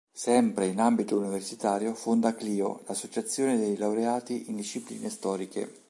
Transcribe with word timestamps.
Sempre 0.15 0.65
in 0.65 0.79
ambito 0.79 1.15
universitario, 1.19 1.93
fonda 1.93 2.33
Clio, 2.33 2.81
l’Associazione 2.87 3.55
dei 3.59 3.77
Laureati 3.77 4.49
in 4.49 4.55
Discipline 4.55 5.07
Storiche. 5.11 5.75